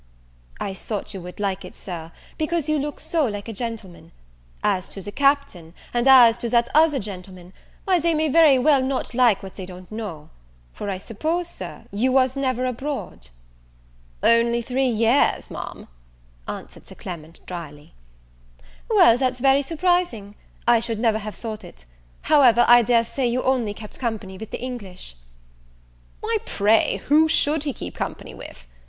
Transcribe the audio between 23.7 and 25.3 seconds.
kept company with the English."